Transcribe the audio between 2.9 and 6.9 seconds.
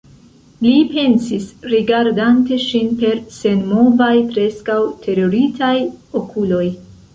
per senmovaj, preskaŭ teruritaj okuloj.